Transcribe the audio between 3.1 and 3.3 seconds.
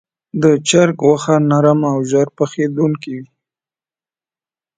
وي.